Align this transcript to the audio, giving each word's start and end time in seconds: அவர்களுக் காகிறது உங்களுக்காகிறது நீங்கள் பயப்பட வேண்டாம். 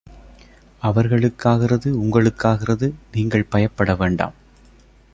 அவர்களுக் 0.79 1.39
காகிறது 1.39 2.03
உங்களுக்காகிறது 2.03 2.91
நீங்கள் 3.11 3.43
பயப்பட 3.43 3.95
வேண்டாம். 3.95 4.33